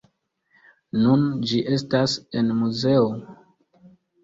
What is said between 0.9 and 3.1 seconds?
Nun ĝi estas en muzeo.